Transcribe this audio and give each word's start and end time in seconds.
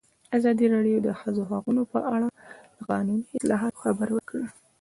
ازادي 0.37 0.65
راډیو 0.75 0.99
د 1.01 1.03
د 1.07 1.09
ښځو 1.19 1.41
حقونه 1.49 1.81
په 1.93 1.99
اړه 2.15 2.27
د 2.77 2.79
قانوني 2.89 3.25
اصلاحاتو 3.37 3.81
خبر 3.83 4.07
ورکړی. 4.13 4.45